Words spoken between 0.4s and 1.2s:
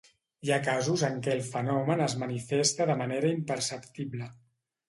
Hi ha casos en